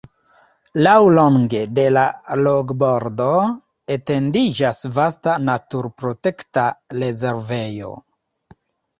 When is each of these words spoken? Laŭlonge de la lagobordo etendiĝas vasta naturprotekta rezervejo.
Laŭlonge 0.85 1.59
de 1.79 1.83
la 1.97 2.05
lagobordo 2.45 3.27
etendiĝas 3.95 4.79
vasta 4.95 5.35
naturprotekta 5.49 6.63
rezervejo. 7.03 7.93